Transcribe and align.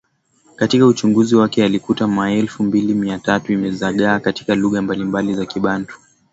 Katika 0.55 0.85
uchunguzi 0.87 1.35
wake 1.35 1.63
alikuta 1.65 2.07
maelfu 2.07 2.63
mbili 2.63 2.93
Mia 2.93 3.19
tatu 3.19 3.53
imezagaa 3.53 4.19
katika 4.19 4.55
lugha 4.55 4.81
mbalimbali 4.81 5.35
za 5.35 5.45
Kibantu 5.45 5.97